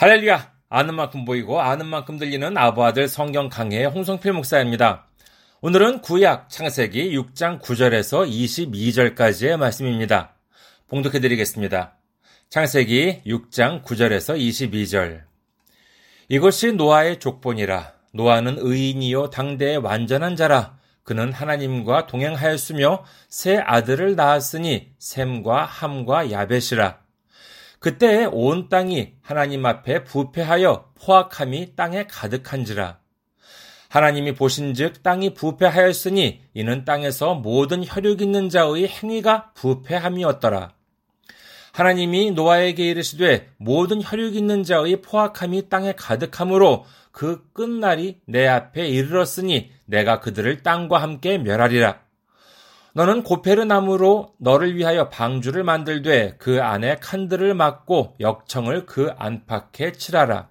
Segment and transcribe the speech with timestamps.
[0.00, 0.52] 할렐루야!
[0.68, 5.08] 아는 만큼 보이고 아는 만큼 들리는 아부아들 성경 강해의 홍성필 목사입니다.
[5.60, 10.36] 오늘은 구약 창세기 6장 9절에서 22절까지의 말씀입니다.
[10.86, 11.96] 봉독해 드리겠습니다.
[12.48, 15.22] 창세기 6장 9절에서 22절.
[16.28, 17.92] 이것이 노아의 족본이라.
[18.12, 20.78] 노아는 의인이요 당대의 완전한 자라.
[21.02, 27.07] 그는 하나님과 동행하였으며 새 아들을 낳았으니 샘과 함과 야벳이라.
[27.78, 32.98] 그때 온 땅이 하나님 앞에 부패하여 포악함이 땅에 가득한지라.
[33.88, 40.72] 하나님이 보신즉 땅이 부패하였으니 이는 땅에서 모든 혈육 있는 자의 행위가 부패함이었더라.
[41.72, 49.70] 하나님이 노아에게 이르시되 모든 혈육 있는 자의 포악함이 땅에 가득하므로 그 끝날이 내 앞에 이르렀으니
[49.86, 52.00] 내가 그들을 땅과 함께 멸하리라.
[52.98, 60.48] 너는 고페르 나무로 너를 위하여 방주를 만들되 그 안에 칸들을 막고 역청을 그 안팎에 칠하라.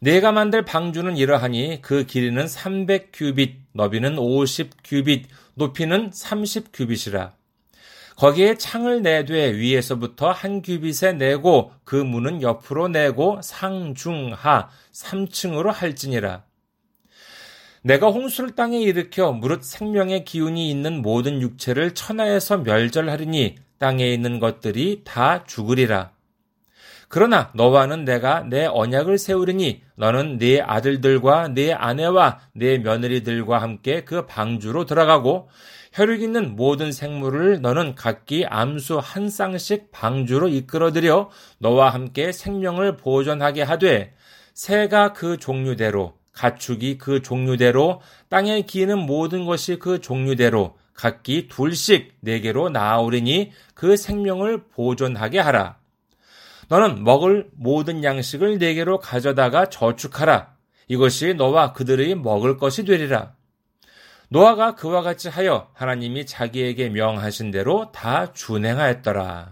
[0.00, 7.34] 내가 만들 방주는 이러하니 그 길이는 300 규빗, 너비는 50 규빗, 높이는 30 규빗이라.
[8.16, 16.44] 거기에 창을 내되 위에서부터 한 규빗에 내고 그 문은 옆으로 내고 상중하 3층으로 할지니라.
[17.86, 25.02] 내가 홍수를 땅에 일으켜 무릇 생명의 기운이 있는 모든 육체를 천하에서 멸절하리니 땅에 있는 것들이
[25.04, 26.12] 다 죽으리라.
[27.08, 34.24] 그러나 너와는 내가 내 언약을 세우리니 너는 네 아들들과 네 아내와 네 며느리들과 함께 그
[34.24, 35.50] 방주로 들어가고
[35.92, 43.62] 혈육 있는 모든 생물을 너는 각기 암수 한 쌍씩 방주로 이끌어들여 너와 함께 생명을 보존하게
[43.62, 44.14] 하되
[44.54, 52.40] 새가 그 종류대로 가축이 그 종류대로 땅에 기는 모든 것이 그 종류대로 각기 둘씩 네
[52.40, 55.78] 개로 나아오리니 그 생명을 보존하게 하라.
[56.68, 60.54] 너는 먹을 모든 양식을 네 개로 가져다가 저축하라.
[60.88, 63.34] 이것이 너와 그들의 먹을 것이 되리라.
[64.28, 69.50] 노아가 그와 같이 하여 하나님이 자기에게 명하신 대로 다 준행하였더라.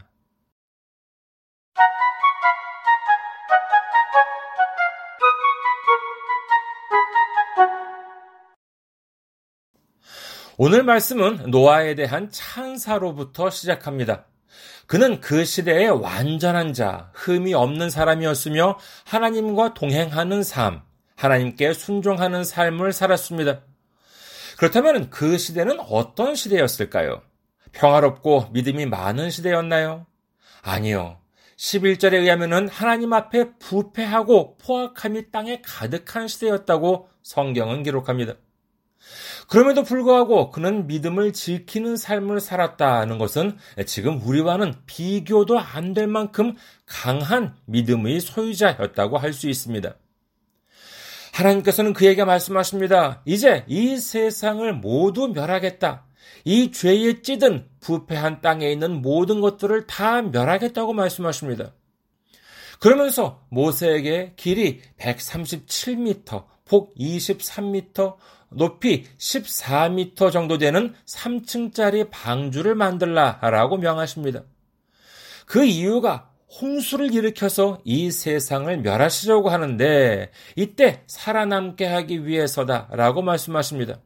[10.64, 14.26] 오늘 말씀은 노아에 대한 찬사로부터 시작합니다.
[14.86, 20.82] 그는 그 시대의 완전한 자, 흠이 없는 사람이었으며 하나님과 동행하는 삶,
[21.16, 23.62] 하나님께 순종하는 삶을 살았습니다.
[24.56, 27.22] 그렇다면 그 시대는 어떤 시대였을까요?
[27.72, 30.06] 평화롭고 믿음이 많은 시대였나요?
[30.62, 31.18] 아니요.
[31.56, 38.34] 11절에 의하면 하나님 앞에 부패하고 포악함이 땅에 가득한 시대였다고 성경은 기록합니다.
[39.52, 47.54] 그럼에도 불구하고 그는 믿음을 지키는 삶을 살았다는 것은 지금 우리와는 비교도 안 될 만큼 강한
[47.66, 49.94] 믿음의 소유자였다고 할 수 있습니다.
[51.34, 53.20] 하나님께서는 그에게 말씀하십니다.
[53.26, 56.06] 이제 이 세상을 모두 멸하겠다.
[56.46, 61.74] 이 죄에 찌든 부패한 땅에 있는 모든 것들을 다 멸하겠다고 말씀하십니다.
[62.80, 68.16] 그러면서 모세에게 길이 137m, 폭 23m,
[68.54, 74.42] 높이 14m 정도 되는 3층짜리 방주를 만들라라고 명하십니다.
[75.46, 76.30] 그 이유가
[76.60, 84.00] 홍수를 일으켜서 이 세상을 멸하시려고 하는데 이때 살아남게 하기 위해서다라고 말씀하십니다.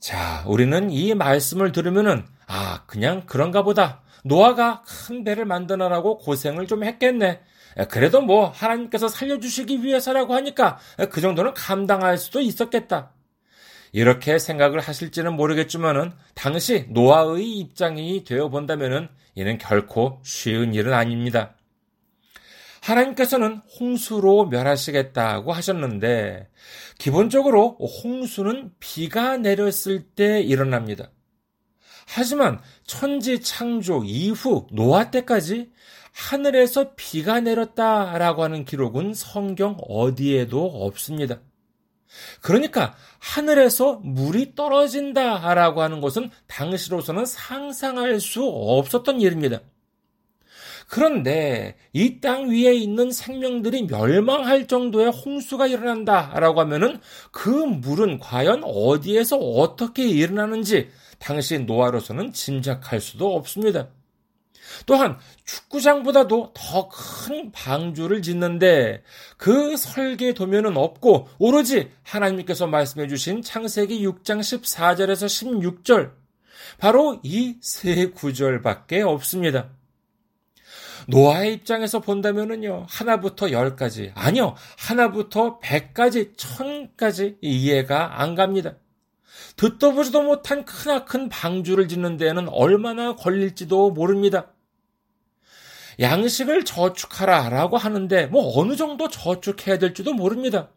[0.00, 4.02] 자, 우리는 이 말씀을 들으면은 아, 그냥 그런가 보다.
[4.24, 7.40] 노아가 큰 배를 만드느라고 고생을 좀 했겠네.
[7.88, 10.78] 그래도 뭐 하나님께서 살려주시기 위해서라고 하니까
[11.10, 13.12] 그 정도는 감당할 수도 있었겠다.
[13.92, 21.54] 이렇게 생각을 하실지는 모르겠지만은 당시 노아의 입장이 되어 본다면은 이는 결코 쉬운 일은 아닙니다.
[22.82, 26.48] 하나님께서는 홍수로 멸하시겠다고 하셨는데
[26.98, 31.10] 기본적으로 홍수는 비가 내렸을 때 일어납니다.
[32.06, 35.70] 하지만 천지 창조 이후 노아 때까지
[36.12, 41.40] 하늘에서 비가 내렸다라고 하는 기록은 성경 어디에도 없습니다.
[42.40, 49.60] 그러니까 하늘에서 물이 떨어진다라고 하는 것은 당시로서는 상상할 수 없었던 일입니다.
[50.88, 57.00] 그런데 이 땅 위에 있는 생명들이 멸망할 정도의 홍수가 일어난다라고 하면은
[57.32, 63.88] 그 물은 과연 어디에서 어떻게 일어나는지 당시 노아로서는 짐작할 수도 없습니다.
[64.86, 69.02] 또한 축구장보다도 더 큰 방주를 짓는데
[69.36, 76.12] 그 설계 도면은 없고 오로지 하나님께서 말씀해 주신 창세기 6장 14절에서 16절
[76.78, 79.70] 바로 이 세 구절밖에 없습니다.
[81.08, 88.74] 노아의 입장에서 본다면은요, 하나부터 열까지, 아니요, 하나부터 백까지, 천까지 이해가 안 갑니다.
[89.56, 94.48] 듣도 보지도 못한 크나큰 방주를 짓는 데에는 얼마나 걸릴지도 모릅니다.
[96.00, 100.70] 양식을 저축하라 라고 하는데 뭐 어느 정도 저축해야 될지도 모릅니다.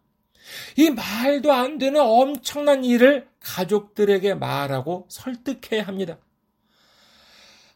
[0.77, 6.17] 이 말도 안 되는 엄청난 일을 가족들에게 말하고 설득해야 합니다.